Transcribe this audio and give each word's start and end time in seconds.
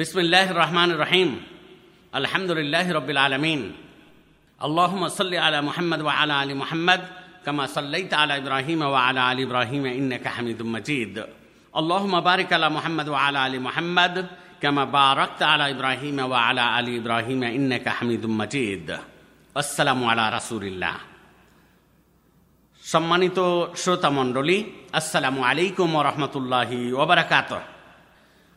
বিসমিল্লাহ 0.00 0.48
রহমান 0.52 0.90
রহিম 1.04 1.30
আলহামদুলিল্লাহ 2.12 2.86
রবিল 2.98 3.20
আলমিন 3.26 3.60
আল্লাহম 4.60 5.00
সাল্লি 5.10 5.38
আলা 5.38 5.58
মোহাম্মদ 5.68 6.00
ওয়া 6.02 6.14
আলা 6.20 6.34
আলী 6.42 6.54
মোহাম্মদ 6.62 7.00
কামা 7.44 7.64
সাল্লাই 7.68 8.02
আলা 8.14 8.34
ইব্রাহিম 8.42 8.80
ওয়া 8.84 9.00
আলা 9.08 9.22
আলী 9.30 9.42
ইব্রাহিম 9.48 9.84
ইন্নাকা 10.00 10.30
হামিদুম 10.36 10.68
মজিদ 10.74 11.14
আল্লাহম 11.74 12.12
বারিক 12.28 12.52
আলা 12.52 12.68
মোহাম্মদ 12.76 13.06
ওয়া 13.12 13.20
আলা 13.26 13.40
আলী 13.46 13.58
মোহাম্মদ 13.66 14.14
কামা 14.62 14.84
বারাকত 14.96 15.40
আলা 15.52 15.66
ইব্রাহিম 15.74 16.18
ওয়া 16.22 16.38
আলা 16.48 16.64
আলী 16.78 16.92
ইব্রাহিম 17.00 17.40
ইন্নাকা 17.58 17.90
হামিদুম 17.98 18.32
মজিদ 18.40 18.88
আসসালামু 19.56 20.04
আলা 20.12 20.24
রাসুলিল্লাহ 20.38 20.96
সম্মানিত 22.82 23.38
শ্রোতা 23.82 24.10
মণ্ডলী 24.18 24.58
আসসালামু 24.92 25.40
আলাইকুম 25.50 25.90
রহমতুল্লাহি 26.08 26.78
ওবরাকাতহ 27.02 27.62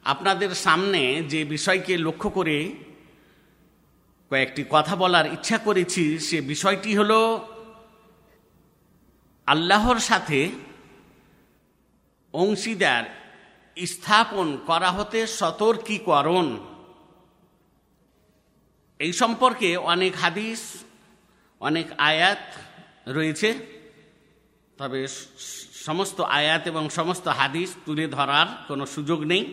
আপনাদের 0.05 0.51
সামনে 0.55 1.01
যে 1.31 1.45
বিষয়কে 1.45 1.97
লক্ষ্য 1.97 2.29
করে 2.29 2.57
কয়েকটি 4.31 4.63
কথা 4.69 4.95
বলার 4.95 5.25
ইচ্ছা 5.33 5.57
করেছি, 5.57 6.19
সে 6.19 6.37
বিষয়টি 6.41 6.91
হল 6.95 7.11
আল্লাহর 9.47 9.99
সাথে 9.99 10.39
অংশীদার 12.33 13.03
স্থাপন 13.77 14.57
করা 14.65 14.89
হতে 14.91 15.27
সতর্কীকরণ। 15.27 16.47
এই 18.99 19.13
সম্পর্কে 19.13 19.69
অনেক 19.77 20.15
হাদিস, 20.15 20.61
অনেক 21.61 21.87
আয়াত 21.97 22.43
রয়েছে, 23.07 23.49
তবে 24.77 25.07
সমস্ত 25.87 26.21
আয়াত 26.21 26.67
এবং 26.67 26.83
সমস্ত 26.89 27.27
হাদিস 27.27 27.69
তুলে 27.85 28.07
ধরার 28.07 28.47
কোনো 28.67 28.85
সুযোগ 28.85 29.19
নেই। 29.25 29.43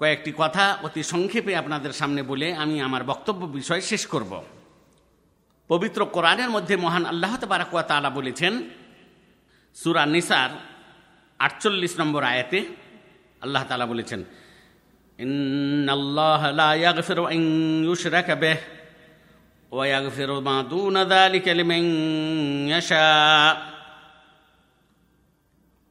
কয়েকটি 0.00 0.32
কথা 0.38 0.64
অতি 0.82 1.02
সংক্ষেপে 1.02 1.52
আপনাদের 1.56 1.92
সামনে 1.92 2.22
বলে 2.22 2.48
আমি 2.54 2.76
আমার 2.80 3.02
বক্তব্য 3.04 3.42
বিষয় 3.58 3.80
শেষ 3.80 4.02
করব। 4.06 4.32
পবিত্র 5.68 6.00
কোরআনের 6.06 6.50
মধ্যে 6.50 6.74
মহান 6.76 7.04
আল্লাহ 7.06 7.32
তারাকুয়া 7.36 7.82
তালা 7.82 8.10
বলেছেন, 8.10 8.52
সুরা 9.74 10.06
নিসার 10.06 10.50
আটচল্লিশ 11.38 11.92
নম্বর 12.00 12.22
আয়াতে 12.22 12.58
আল্লাহ 13.40 13.62
তালা 13.64 13.86
বলেছেন 13.86 14.20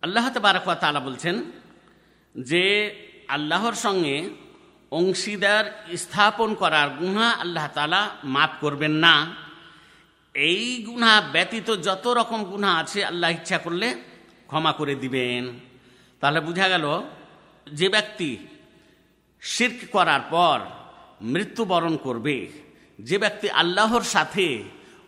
আল্লাহ 0.04 0.26
তালা 0.80 1.00
বলছেন, 1.00 1.36
যে 2.36 2.64
আল্লাহর 3.30 3.76
সঙ্গে 3.76 4.30
অংশীদার 4.92 5.66
স্থাপন 5.98 6.50
করার 6.54 6.90
গুণা 6.90 7.28
আল্লাহ 7.30 7.68
তালা 7.74 8.02
মাফ 8.24 8.52
করবেন 8.62 8.92
না। 8.92 9.16
এই 10.36 10.84
গুণা 10.84 11.12
ব্যতীত 11.34 11.70
যত 11.82 12.06
রকম 12.08 12.40
গুণা 12.44 12.70
আছে 12.78 13.00
আল্লাহ 13.06 13.30
ইচ্ছা 13.30 13.58
করলে 13.58 13.88
ক্ষমা 14.48 14.72
করে 14.72 14.96
দিবেন। 14.96 15.44
তাহলে 16.20 16.40
বোঝা 16.40 16.68
গেল, 16.68 16.86
যে 17.68 17.90
ব্যক্তি 17.90 18.30
শির্ক 19.42 19.80
করার 19.92 20.22
পর 20.30 20.58
মৃত্যুবরণ 21.22 21.98
করবে, 21.98 22.38
যে 23.00 23.18
ব্যক্তি 23.18 23.48
আল্লাহর 23.50 24.04
সাথে 24.04 24.64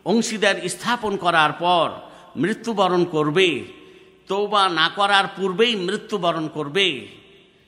অংশীদার 0.06 0.58
স্থাপন 0.70 1.14
করার 1.18 1.52
পর 1.54 1.88
মৃত্যুবরণ 2.36 3.06
করবে 3.06 3.50
তৌবা 4.28 4.64
না 4.70 4.88
করার 4.96 5.26
পূর্বেই 5.38 5.74
মৃত্যুবরণ 5.76 6.46
করবে 6.48 6.88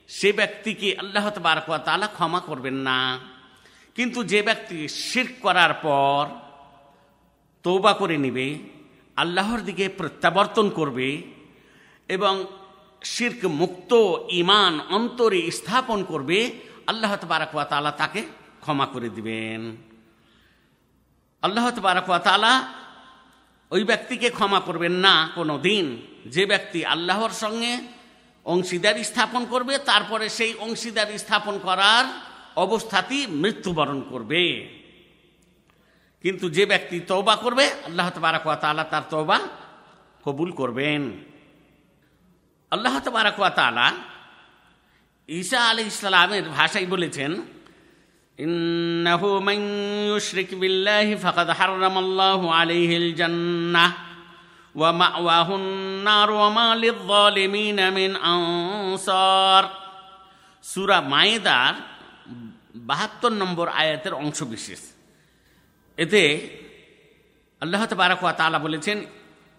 সে 0.08 0.32
ব্যক্তিকে 0.32 0.96
আল্লাহ 0.98 1.30
তালা 1.30 2.06
ক্ষমা 2.06 2.40
করবেন 2.40 2.74
না। 2.74 3.18
কিন্তু 3.94 4.24
যে 4.24 4.42
ব্যক্তি 4.42 4.88
শির 4.88 5.34
করার 5.40 5.74
পর 5.74 6.26
তৌবা 7.62 7.92
করে 7.92 8.16
নিবে, 8.16 8.58
আল্লাহর 9.16 9.60
দিকে 9.60 9.88
প্রত্যাবর্তন 9.88 10.70
করবে 10.70 11.22
এবং 12.08 12.44
শির্ক 13.02 13.44
মুক্ত 13.44 13.92
ইমান 14.30 14.80
অন্তরে 14.80 15.50
স্থাপন 15.50 16.04
করবে, 16.04 16.60
আল্লাহ 16.86 17.16
তবারকুয়া 17.16 17.64
তালা 17.64 17.90
তাকে 17.90 18.22
ক্ষমা 18.60 18.86
করে 18.86 19.08
দিবেন। 19.08 19.76
আল্লাহ 21.42 21.70
তবারকুয়া 21.70 22.18
তালা 22.18 22.72
ওই 23.70 23.84
ব্যক্তিকে 23.84 24.30
ক্ষমা 24.30 24.60
করবেন 24.60 24.92
না 24.92 25.30
কোনো 25.34 25.58
দিন 25.58 26.02
যে 26.26 26.46
ব্যক্তি 26.46 26.84
আল্লাহর 26.84 27.30
সঙ্গে 27.30 27.93
অংশীদার 28.44 28.96
স্থাপন 29.04 29.44
করবে, 29.44 29.78
তারপরে 29.78 30.28
সেই 30.28 30.54
অংশীদার 30.54 31.18
স্থাপন 31.18 31.58
করার 31.58 32.04
অবস্থাতেই 32.56 33.26
মৃত্যুবরণ 33.26 34.02
করবে। 34.10 34.42
কিন্তু 36.22 36.50
যে 36.50 36.66
ব্যক্তি 36.66 37.00
তৌবা 37.00 37.36
করবে, 37.36 37.64
আল্লাহ 37.84 38.10
তারাকুয়া 38.10 38.56
তালা 38.56 38.84
তার 38.84 39.02
তৌবা 39.10 39.38
কবুল 40.24 40.50
করবেন। 40.52 41.02
আল্লাহ 42.70 42.98
তারাকুয়া 42.98 43.50
তালা 43.50 43.92
ঈসা 45.28 45.60
আলি 45.70 45.82
ইসলামের 45.82 46.44
ভাষায় 46.48 46.86
বলেছেন, 46.86 47.32
ইন্নাহু 48.38 49.40
মাইয়ুশরিক 49.40 50.50
বিল্লাহি 50.60 51.14
ফাকাদ 51.14 51.50
হারামাল্লাহু 51.50 52.46
আলাইহিল 52.48 53.14
জান্নাহ। 53.14 53.92
ومأواه 54.75 55.49
النار 55.55 56.29
وما 56.31 56.75
للظالمين 56.75 57.79
من 57.93 58.11
أنصار 58.15 59.63
সুরা 60.63 60.97
মায়েদার 61.13 61.73
বাহাত্তর 62.89 63.33
নম্বর 63.41 63.67
আয়াতের 63.73 64.13
অংশ 64.13 64.39
বিশেষ 64.45 64.81
এতে 65.97 66.21
আল্লাহ 67.61 67.81
তাবারাকুয়া 67.85 68.33
তালা 68.33 68.59
বলেছেন 68.59 68.97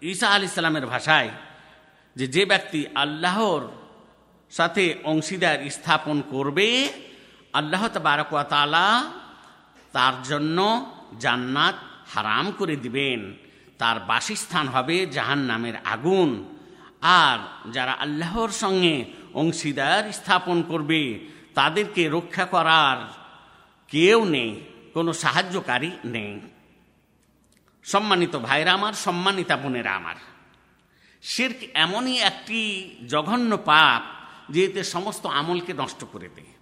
ঈসা 0.02 0.26
আলি 0.28 0.46
সালামের 0.48 0.86
ভাষায় 0.86 1.30
যে 2.16 2.26
যে 2.26 2.42
ব্যক্তি 2.44 2.80
আল্লাহর 2.94 3.62
সাথে 4.52 4.84
অংশীদার 5.04 5.58
স্থাপন 5.70 6.16
করবে 6.32 6.68
আল্লাহ 7.54 7.82
তবারকুয়া 7.88 8.44
তালা 8.44 8.86
তার 9.94 10.14
জন্য 10.22 10.58
জান্নাত 11.20 11.76
হারাম 12.12 12.46
করে 12.50 12.74
দিবেন 12.76 13.20
তার 13.77 13.99
বাসস্থান 13.99 14.67
হবে 14.67 15.05
জাহান 15.05 15.39
নামের 15.39 15.73
আগুন। 15.85 16.29
আর 17.01 17.71
যারা 17.71 17.91
আল্লাহর 17.91 18.49
সঙ্গে 18.49 19.05
অংশীদার 19.33 20.11
স্থাপন 20.11 20.63
করবে, 20.63 21.19
তাদেরকে 21.55 22.09
রক্ষা 22.09 22.45
করার 22.45 22.97
কেউ 23.87 24.25
নেই, 24.25 24.61
কোনো 24.93 25.13
সাহায্যকারী 25.13 25.91
নেই। 26.05 26.39
সম্মানিত 27.83 28.35
ভাইরা 28.35 28.73
আমার, 28.73 28.93
সম্মানিতা 28.93 29.57
বোনেরা 29.57 29.95
আমার, 29.95 30.15
শির্ক 31.21 31.57
এমনই 31.73 32.17
একটি 32.19 32.89
জঘন্য 33.07 33.57
পাপ 33.57 34.01
যে 34.51 34.65
এতে 34.65 34.83
সমস্ত 34.83 35.25
আমলকে 35.25 35.73
নষ্ট 35.73 36.05
করে 36.11 36.29
দেয়। 36.35 36.53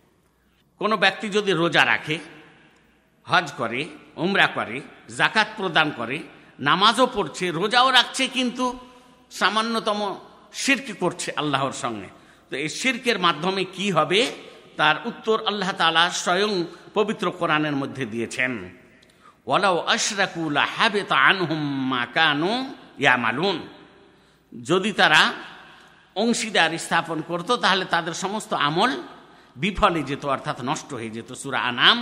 কোনো 0.79 0.97
ব্যক্তি 0.97 1.29
যদি 1.29 1.51
রোজা 1.51 1.85
রাখে, 1.85 2.19
হজ 3.25 3.51
করে, 3.51 3.85
উমরা 4.15 4.47
করে 4.47 4.81
জাকাত 5.17 5.47
প্রদান 5.57 5.91
করে 5.91 6.19
নামাজও 6.67 7.07
পড়ছে, 7.13 7.45
রোজাও 7.51 7.87
রাখছে, 7.91 8.23
কিন্তু 8.27 8.65
সামান্যতম 9.31 9.99
শির্ক 10.53 10.87
করছে 10.99 11.29
আল্লাহর 11.35 11.75
সঙ্গে। 11.83 12.09
তো 12.49 12.53
এই 12.55 12.69
শির্কের 12.69 13.17
মাধ্যমে 13.19 13.63
কি 13.75 13.85
হবে? 13.91 14.21
তার 14.77 14.95
উত্তর 15.05 15.37
আল্লাহ 15.47 15.71
তালা 15.71 16.03
স্বয়ং 16.23 16.51
পবিত্র 16.93 17.25
কোরআনের 17.31 17.75
মধ্যে 17.81 18.03
দিয়েছেন। 18.05 18.51
ওয়ালাও 19.47 19.77
আশরাকুল 19.95 20.57
হাবে 20.75 21.01
তা 21.01 21.15
আনহুম্মা 21.15 22.01
কানু 22.05 22.51
ইয়ামালুন। 22.99 23.57
যদি 24.63 24.91
তারা 24.91 25.21
অংশীদার 26.15 26.71
স্থাপন 26.85 27.17
করত, 27.21 27.49
তাহলে 27.63 27.85
তাদের 27.85 28.13
সমস্ত 28.13 28.51
আমল 28.67 28.91
বিফলে 29.55 30.01
যেত, 30.03 30.23
অর্থাৎ 30.25 30.57
নষ্ট 30.61 30.89
হয়ে 30.93 31.09
যেত। 31.09 31.29
সুরা 31.33 31.59
আনাম 31.69 31.97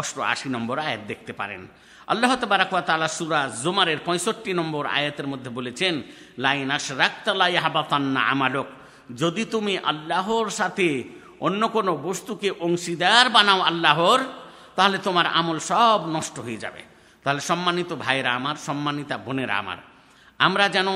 অষ্ট 0.00 0.16
আশি 0.32 0.48
নম্বর 0.48 0.76
আয়াত 0.78 1.02
দেখতে 1.06 1.32
পারেন। 1.32 1.62
আল্লাহ 2.06 2.36
তবারাকুয়া 2.36 2.82
তালা 2.82 3.08
সুরা 3.08 3.50
জোমারের 3.62 3.98
পঁয়ষট্টি 4.04 4.52
নম্বর 4.52 4.86
আয়াতের 4.86 5.26
মধ্যে 5.26 5.50
বলেছেন, 5.50 6.02
লাইন 6.38 6.70
আস 6.70 6.90
রাক্তালাই 6.90 7.56
হাবাতান্না 7.56 8.20
আমালক। 8.20 8.66
যদি 9.16 9.44
তুমি 9.44 9.78
আল্লাহর 9.78 10.50
সাথে 10.50 11.04
অন্য 11.40 11.68
কোনো 11.68 11.96
বস্তুকে 11.96 12.50
অংশীদার 12.50 13.30
বানাও 13.30 13.60
আল্লাহর, 13.60 14.20
তাহলে 14.76 14.98
তোমার 14.98 15.26
আমল 15.26 15.58
সব 15.58 16.00
নষ্ট 16.06 16.38
হয়ে 16.38 16.56
যাবে। 16.56 16.82
তাহলে 17.22 17.40
সম্মানিত 17.40 17.92
ভাইরা 17.92 18.34
আমার, 18.34 18.56
সম্মানিতা 18.56 19.18
বোনেরা 19.18 19.58
আমার, 19.58 19.76
আমরা 20.38 20.68
যেন 20.68 20.88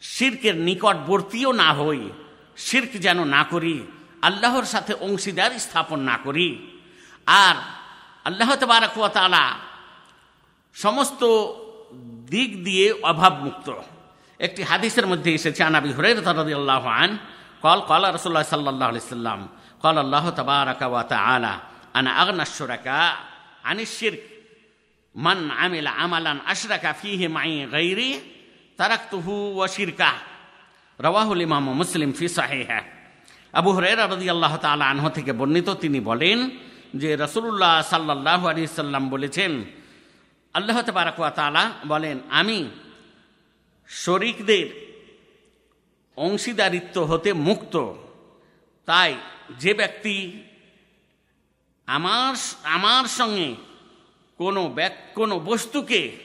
শির্কের 0.00 0.56
নিকটবর্তীও 0.56 1.52
না 1.52 1.72
হই, 1.72 2.10
শির্ক 2.56 2.92
যেন 2.92 3.24
না 3.24 3.44
করি, 3.44 3.86
আল্লাহর 4.22 4.64
সাথে 4.64 4.94
অংশীদার 4.94 5.50
স্থাপন 5.58 6.00
না 6.00 6.18
করি। 6.24 6.48
আর 7.26 7.77
আল্লাহ 8.24 8.50
তবারকুয়া 8.62 9.10
তালা 9.16 9.44
সমস্ত 10.74 11.22
দিক 12.32 12.50
দিয়ে 12.66 12.86
অভাবমুক্ত। 13.10 13.68
একটি 14.40 14.62
হাদিসের 14.70 15.06
মধ্যে 15.10 15.30
এসেছে 15.38 15.60
আনাবি 15.68 15.90
হরে 15.96 16.10
রদি 16.14 16.52
আল্লাহ 16.60 16.84
আন 17.02 17.10
কল 17.64 17.80
কল 17.90 18.02
রসুল্লাহ 18.16 18.44
সাল্লাহ 18.54 18.90
সাল্লাম 19.14 19.40
কল, 19.84 19.96
আল্লাহ 20.04 20.24
তবারকুয়া 20.40 21.02
তালা 21.12 21.54
আনা 21.98 22.10
আগ্নাশ্বরাকা 22.22 22.98
আনিসির 23.70 24.14
মান 25.14 25.38
আমিল 25.64 25.90
আমালান 26.04 26.38
আশরাকা 26.52 26.90
ফিহে 27.00 27.26
মাই 27.36 27.52
গৈরি 27.74 28.10
তারাকতুহু 28.78 29.34
ও 29.62 29.66
শিরকা 29.74 30.10
রওয়াহুল 31.06 31.40
ইমাম 31.46 31.66
মুসলিম 31.80 32.10
ফি 32.18 32.26
সাহে 32.38 32.60
হ্যা 32.68 32.80
আবু 33.58 33.70
হরেরা 33.76 34.04
রদি 34.14 34.26
আল্লাহ 34.34 34.52
তালা 34.64 34.84
আনহ 34.92 35.04
থেকে 35.16 35.32
বর্ণিত, 35.40 35.68
তিনি 35.82 35.98
বলেন 36.10 36.38
যে 36.94 37.16
রসুল্লাহ 37.16 37.82
সাল্লাহ 37.82 38.46
আলী 38.46 38.66
সাল্লাম 38.66 39.10
বলেছেন, 39.10 39.64
আল্লাহ 40.54 40.82
তবারকুয়া 40.82 41.30
তালা 41.30 41.72
বলেন, 41.86 42.20
আমি 42.30 42.70
শরিকদের 43.88 44.66
অংশীদারিত্ব 46.16 47.04
হতে 47.04 47.32
মুক্ত। 47.32 47.94
তাই 48.86 49.14
যে 49.58 49.74
ব্যক্তি 49.74 50.42
আমার 51.86 52.34
আমার 52.62 53.04
সঙ্গে 53.04 53.54
কোনো 54.38 54.76
কোনো 55.14 55.38
বস্তুকে, 55.38 56.16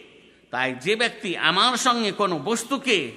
তাই 0.51 0.75
যে 0.75 0.95
ব্যক্তি 0.95 1.37
আমার 1.37 1.77
সঙ্গে 1.77 2.11
কোনো 2.11 2.39
বস্তুকে 2.39 3.11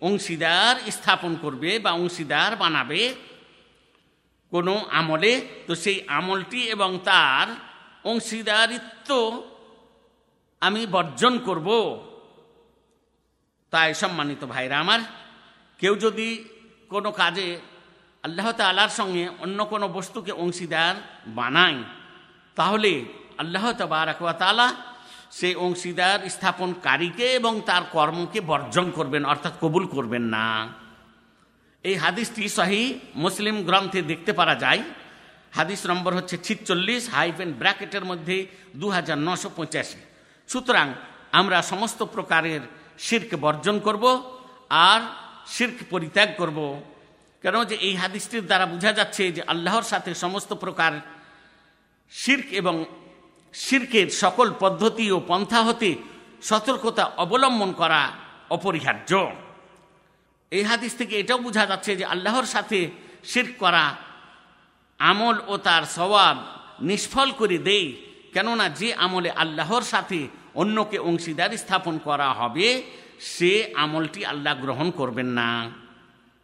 অংশীদার 0.00 0.90
স্থাপন 0.90 1.36
করবে 1.42 1.78
বা 1.78 1.90
অংশীদার 1.90 2.56
বানাবে 2.56 3.14
কোনো 4.52 4.74
আমলে, 4.98 5.32
তো 5.66 5.72
সেই 5.84 5.98
আমলটি 6.18 6.60
এবং 6.74 6.90
তার 7.10 7.46
অংশীদারিত্ব 8.10 9.10
আমি 10.62 10.82
বর্জন 10.94 11.34
করব। 11.38 11.68
তাই 13.72 13.90
সম্মানিত 14.02 14.42
ভাইরা 14.52 14.76
আমার, 14.84 15.00
কেউ 15.80 15.94
যদি 16.04 16.28
কোনো 16.92 17.10
কাজে 17.20 17.48
আল্লাহ 18.24 18.48
তালার 18.52 18.92
সঙ্গে 18.98 19.24
অন্য 19.44 19.58
কোনো 19.72 19.86
বস্তুকে 19.96 20.32
অংশীদার 20.44 20.94
বানায়, 21.38 21.80
তাহলে 22.56 22.92
আল্লাহ 23.42 23.64
তালা 24.42 24.68
সেই 25.38 25.54
অংশীদার 25.66 26.18
স্থাপনকারীকে 26.34 27.26
এবং 27.38 27.54
তার 27.68 27.82
কর্মকে 27.92 28.40
বর্জন 28.50 28.86
করবেন, 28.90 29.22
অর্থাৎ 29.32 29.54
কবুল 29.60 29.84
করবেন 29.86 30.24
না। 30.36 30.46
এই 31.88 31.96
হাদিসটি 32.04 32.42
সহি 32.58 32.82
মুসলিম 33.24 33.56
গ্রন্থে 33.68 34.00
দেখতে 34.02 34.32
পারা 34.38 34.54
যায়। 34.64 34.82
হাদিস 35.56 35.80
নম্বর 35.90 36.12
হচ্ছে 36.18 36.36
ছিচল্লিশ, 36.46 37.02
হাইফেন 37.14 37.50
ব্র্যাকেটের 37.60 38.04
মধ্যে 38.10 38.36
দু 38.80 38.86
হাজার 38.96 39.18
নশো 39.26 39.48
পঁচাশি। 39.56 40.00
সুতরাং 40.48 40.86
আমরা 41.32 41.58
সমস্ত 41.62 42.00
প্রকারের 42.14 42.62
শির্ক 43.06 43.30
বর্জন 43.44 43.76
করব 43.78 44.04
আর 44.88 45.00
শির্ক 45.54 45.78
পরিত্যাগ 45.90 46.28
করব। 46.40 46.58
কেন 47.42 47.56
যে 47.70 47.76
এই 47.86 47.94
হাদিসটির 47.96 48.44
দ্বারা 48.46 48.66
বোঝা 48.66 48.92
যাচ্ছে 48.92 49.24
যে 49.36 49.42
আল্লাহর 49.52 49.86
সাথে 49.92 50.10
সমস্ত 50.14 50.50
প্রকার 50.64 50.92
শির্ক 52.12 52.46
এবং 52.60 52.74
শির্কের 53.54 54.08
সকল 54.22 54.48
পদ্ধতি 54.62 55.06
ও 55.12 55.18
পন্থা 55.26 55.60
হতে 55.62 55.90
সতর্কতা 56.48 57.04
অবলম্বন 57.24 57.70
করা 57.72 58.00
অপরিহার্য। 58.56 59.10
এই 60.52 60.62
হাদিস 60.62 60.92
থেকে 60.94 61.14
এটাও 61.18 61.38
বোঝা 61.38 61.64
যাচ্ছে 61.66 61.96
যে 61.96 62.04
আল্লাহর 62.04 62.46
সাথে 62.46 62.78
শির্ক 63.24 63.52
করা 63.58 63.84
আমল 65.00 65.36
ও 65.46 65.54
তার 65.56 65.84
স্বভাব 65.96 66.36
নিষ্ফল 66.80 67.28
করে 67.32 67.58
দেয় 67.58 67.88
কেননা 68.34 68.68
যে 68.68 68.88
আমলে 68.94 69.30
আল্লাহর 69.30 69.82
সাথে 69.82 70.28
অন্যকে 70.54 70.98
অংশীদার 70.98 71.50
স্থাপন 71.56 71.98
করা 71.98 72.28
হবে, 72.32 72.82
সে 73.32 73.52
আমলটি 73.74 74.20
আল্লাহ 74.24 74.54
গ্রহণ 74.60 74.90
করবেন 74.90 75.26
না। 75.26 75.48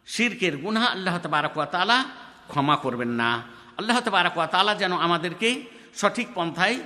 শিরকের 0.07 0.57
গুনা 0.57 0.83
আল্লাহ 0.85 1.15
তবারকালা 1.19 1.97
ক্ষমা 2.47 2.75
করবেন 2.75 3.09
না। 3.09 3.29
আল্লাহ 3.77 3.97
তবারকালা 3.99 4.75
যেন 4.75 4.93
আমাদেরকে 4.97 5.49
সঠিক 5.95 6.27
পন্থায়, 6.35 6.77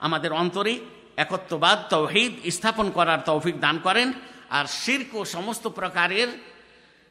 আমাদের 0.00 0.32
অন্তরে 0.32 0.74
একত্ববাদ 1.16 1.78
তৌহিদ 1.90 2.32
স্থাপন 2.50 2.90
করার 2.90 3.20
তৌফিক 3.26 3.60
দান 3.60 3.78
করেন। 3.78 4.12
আর 4.50 4.66
শির্ক 4.66 5.14
ও 5.14 5.24
সমস্ত 5.24 5.64
প্রকারের 5.68 6.28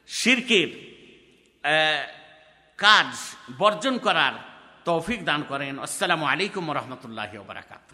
শির্কের 0.08 0.70
কাজ 2.78 3.10
বর্জন 3.60 3.94
করার 4.06 4.34
তৌফিক 4.88 5.20
দান 5.28 5.40
করেন। 5.50 5.74
আসসালামু 5.86 6.24
আলাইকুম 6.32 6.64
রহমতুল্লাহ 6.78 7.32
বারাকাতু 7.50 7.91